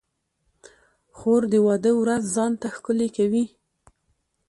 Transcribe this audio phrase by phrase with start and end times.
[1.17, 3.45] خور د واده ورځ ځان ته ښکلې کوي.